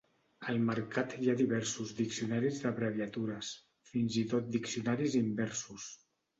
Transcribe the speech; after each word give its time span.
Al 0.51 0.55
mercat 0.69 1.13
hi 1.17 1.29
ha 1.29 1.35
diversos 1.41 1.91
diccionaris 1.99 2.59
d'abreviatures, 2.65 3.53
fins 3.93 4.19
i 4.25 4.27
tot 4.35 4.53
diccionaris 4.59 5.23
inversos. 5.25 5.91